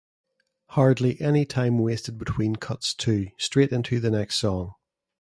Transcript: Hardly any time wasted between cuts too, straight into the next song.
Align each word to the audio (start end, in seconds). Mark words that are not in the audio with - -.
Hardly 0.69 1.21
any 1.21 1.45
time 1.45 1.77
wasted 1.77 2.17
between 2.17 2.55
cuts 2.55 2.95
too, 2.95 3.27
straight 3.37 3.71
into 3.71 3.99
the 3.99 4.09
next 4.09 4.37
song. 4.39 4.73